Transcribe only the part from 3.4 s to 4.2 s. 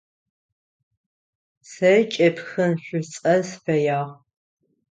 сыфэягъ.